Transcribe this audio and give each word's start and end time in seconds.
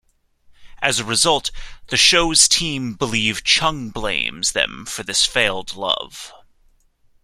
As 0.81 0.97
a 0.99 1.05
result, 1.05 1.51
the 1.89 1.95
show's 1.95 2.47
team 2.47 2.95
believe 2.95 3.43
Chung 3.43 3.91
blames 3.91 4.53
them 4.53 4.87
for 4.87 5.03
this 5.03 5.25
failed 5.27 5.75
love. 5.75 6.33